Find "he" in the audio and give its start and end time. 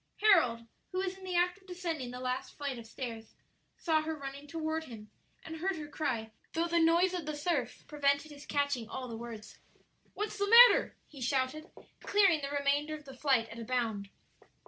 11.07-11.21